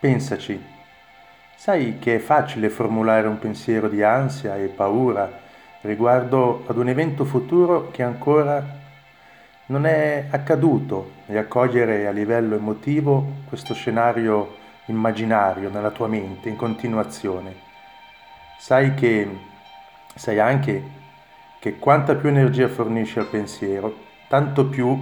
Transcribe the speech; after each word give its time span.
Pensaci, 0.00 0.58
sai 1.54 1.98
che 1.98 2.14
è 2.14 2.18
facile 2.20 2.70
formulare 2.70 3.28
un 3.28 3.38
pensiero 3.38 3.86
di 3.86 4.02
ansia 4.02 4.56
e 4.56 4.68
paura 4.68 5.30
riguardo 5.82 6.64
ad 6.66 6.78
un 6.78 6.88
evento 6.88 7.26
futuro 7.26 7.90
che 7.90 8.02
ancora 8.02 8.64
non 9.66 9.84
è 9.84 10.28
accaduto 10.30 11.10
e 11.26 11.36
accogliere 11.36 12.06
a 12.06 12.12
livello 12.12 12.54
emotivo 12.54 13.42
questo 13.46 13.74
scenario 13.74 14.56
immaginario 14.86 15.68
nella 15.68 15.90
tua 15.90 16.08
mente 16.08 16.48
in 16.48 16.56
continuazione. 16.56 17.54
Sai 18.58 18.94
che 18.94 19.28
sai 20.14 20.40
anche 20.40 20.82
che 21.58 21.78
quanta 21.78 22.14
più 22.14 22.30
energia 22.30 22.68
fornisci 22.68 23.18
al 23.18 23.26
pensiero, 23.26 23.94
tanto 24.28 24.64
più 24.64 24.98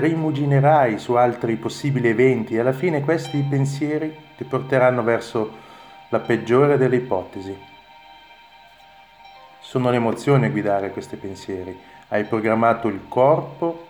rimuginerai 0.00 0.98
su 0.98 1.14
altri 1.14 1.56
possibili 1.56 2.08
eventi 2.08 2.54
e 2.54 2.60
alla 2.60 2.72
fine 2.72 3.02
questi 3.02 3.44
pensieri 3.48 4.14
ti 4.36 4.44
porteranno 4.44 5.02
verso 5.02 5.52
la 6.08 6.18
peggiore 6.18 6.76
delle 6.76 6.96
ipotesi. 6.96 7.56
Sono 9.60 9.90
le 9.90 9.96
emozioni 9.96 10.46
a 10.46 10.50
guidare 10.50 10.90
questi 10.90 11.16
pensieri. 11.16 11.78
Hai 12.08 12.24
programmato 12.24 12.88
il 12.88 13.02
corpo 13.08 13.86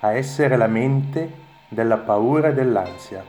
a 0.00 0.12
essere 0.12 0.56
la 0.56 0.66
mente 0.66 1.32
della 1.68 1.96
paura 1.96 2.48
e 2.48 2.54
dell'ansia. 2.54 3.24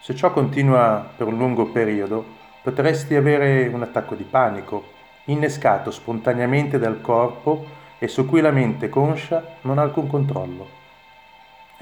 Se 0.00 0.14
ciò 0.14 0.32
continua 0.32 1.08
per 1.16 1.26
un 1.26 1.36
lungo 1.36 1.66
periodo, 1.66 2.24
potresti 2.62 3.14
avere 3.14 3.68
un 3.68 3.82
attacco 3.82 4.14
di 4.14 4.24
panico, 4.24 4.84
innescato 5.24 5.90
spontaneamente 5.90 6.78
dal 6.78 7.00
corpo 7.00 7.66
e 7.98 8.08
su 8.08 8.26
cui 8.26 8.40
la 8.40 8.50
mente 8.50 8.88
conscia 8.88 9.56
non 9.62 9.78
ha 9.78 9.82
alcun 9.82 10.06
controllo. 10.06 10.79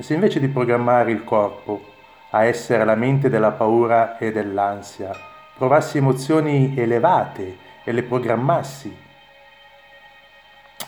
E 0.00 0.04
se 0.04 0.14
invece 0.14 0.38
di 0.38 0.46
programmare 0.46 1.10
il 1.10 1.24
corpo 1.24 1.82
a 2.30 2.44
essere 2.44 2.84
la 2.84 2.94
mente 2.94 3.28
della 3.28 3.50
paura 3.50 4.16
e 4.16 4.30
dell'ansia, 4.30 5.10
provassi 5.56 5.98
emozioni 5.98 6.72
elevate 6.76 7.58
e 7.82 7.90
le 7.90 8.04
programmassi 8.04 8.96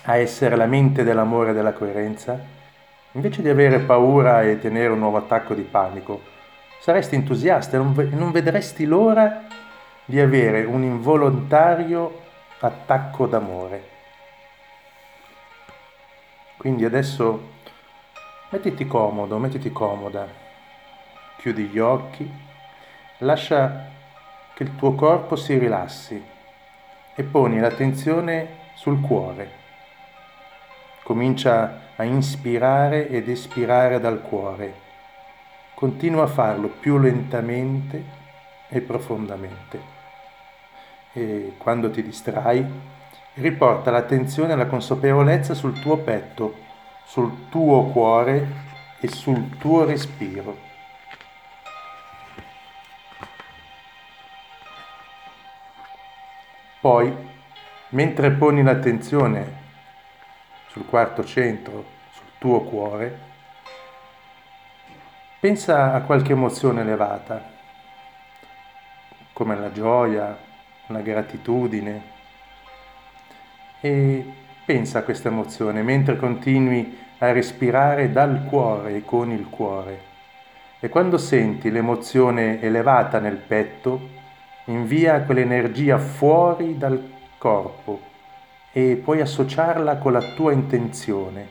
a 0.02 0.16
essere 0.16 0.54
la 0.54 0.66
mente 0.66 1.02
dell'amore 1.02 1.50
e 1.50 1.54
della 1.54 1.72
coerenza, 1.72 2.38
invece 3.10 3.42
di 3.42 3.48
avere 3.48 3.80
paura 3.80 4.42
e 4.44 4.60
tenere 4.60 4.92
un 4.92 5.00
nuovo 5.00 5.16
attacco 5.16 5.54
di 5.54 5.62
panico, 5.62 6.22
saresti 6.80 7.16
entusiasta 7.16 7.78
e 7.78 7.80
non 7.80 8.30
vedresti 8.30 8.86
l'ora 8.86 9.42
di 10.04 10.20
avere 10.20 10.62
un 10.62 10.84
involontario 10.84 12.20
attacco 12.60 13.26
d'amore. 13.26 13.88
Quindi 16.56 16.84
adesso 16.84 17.58
Mettiti 18.52 18.84
comodo, 18.84 19.38
mettiti 19.38 19.70
comoda, 19.70 20.26
chiudi 21.36 21.66
gli 21.66 21.78
occhi, 21.78 22.28
lascia 23.18 23.86
che 24.52 24.64
il 24.64 24.74
tuo 24.74 24.96
corpo 24.96 25.36
si 25.36 25.56
rilassi 25.56 26.20
e 27.14 27.22
poni 27.22 27.60
l'attenzione 27.60 28.72
sul 28.74 29.00
cuore. 29.00 29.50
Comincia 31.04 31.92
a 31.94 32.02
inspirare 32.02 33.08
ed 33.08 33.28
espirare 33.28 34.00
dal 34.00 34.20
cuore. 34.20 34.74
Continua 35.74 36.24
a 36.24 36.26
farlo 36.26 36.66
più 36.66 36.98
lentamente 36.98 38.04
e 38.68 38.80
profondamente. 38.80 39.80
E 41.12 41.54
quando 41.56 41.88
ti 41.88 42.02
distrai, 42.02 42.66
riporta 43.34 43.92
l'attenzione 43.92 44.54
e 44.54 44.56
la 44.56 44.66
consapevolezza 44.66 45.54
sul 45.54 45.78
tuo 45.78 45.98
petto 45.98 46.66
sul 47.10 47.48
tuo 47.48 47.86
cuore 47.86 48.46
e 49.00 49.08
sul 49.08 49.58
tuo 49.58 49.84
respiro. 49.84 50.56
Poi, 56.80 57.12
mentre 57.88 58.30
poni 58.30 58.62
l'attenzione 58.62 59.58
sul 60.68 60.86
quarto 60.86 61.24
centro, 61.24 61.84
sul 62.12 62.30
tuo 62.38 62.60
cuore, 62.62 63.18
pensa 65.40 65.92
a 65.92 66.02
qualche 66.02 66.30
emozione 66.30 66.82
elevata, 66.82 67.42
come 69.32 69.58
la 69.58 69.72
gioia, 69.72 70.38
la 70.86 71.00
gratitudine, 71.00 72.02
e 73.80 74.34
Pensa 74.70 75.00
a 75.00 75.02
questa 75.02 75.26
emozione 75.26 75.82
mentre 75.82 76.16
continui 76.16 76.96
a 77.18 77.32
respirare 77.32 78.12
dal 78.12 78.44
cuore 78.44 78.98
e 78.98 79.04
con 79.04 79.32
il 79.32 79.48
cuore. 79.48 80.00
E 80.78 80.88
quando 80.88 81.18
senti 81.18 81.72
l'emozione 81.72 82.62
elevata 82.62 83.18
nel 83.18 83.38
petto, 83.38 84.00
invia 84.66 85.22
quell'energia 85.22 85.98
fuori 85.98 86.78
dal 86.78 87.02
corpo 87.36 88.00
e 88.70 89.00
puoi 89.02 89.20
associarla 89.20 89.96
con 89.96 90.12
la 90.12 90.22
tua 90.36 90.52
intenzione. 90.52 91.48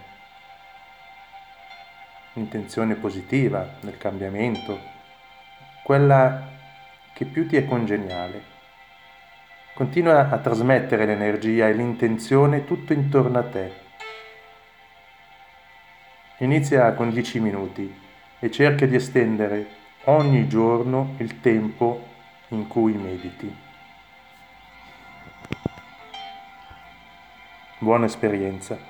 Intenzione 2.35 2.95
positiva 2.95 3.67
del 3.81 3.97
cambiamento, 3.97 4.79
quella 5.83 6.47
che 7.11 7.25
più 7.25 7.45
ti 7.49 7.57
è 7.57 7.65
congeniale. 7.65 8.58
Continua 9.79 10.29
a 10.29 10.39
trasmettere 10.39 11.05
l'energia 11.05 11.69
e 11.69 11.73
l'intenzione 11.73 12.65
tutto 12.65 12.91
intorno 12.91 13.39
a 13.39 13.43
te. 13.43 13.71
Inizia 16.39 16.91
con 16.91 17.09
10 17.09 17.39
minuti 17.39 17.89
e 18.39 18.51
cerca 18.51 18.85
di 18.85 18.95
estendere 18.95 19.67
ogni 20.03 20.49
giorno 20.49 21.15
il 21.19 21.39
tempo 21.39 22.05
in 22.49 22.67
cui 22.67 22.91
mediti. 22.91 23.55
Buona 27.77 28.03
esperienza. 28.03 28.88